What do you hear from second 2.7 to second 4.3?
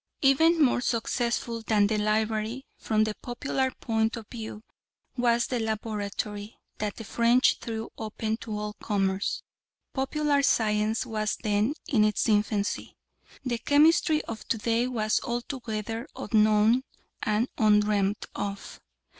from the popular point of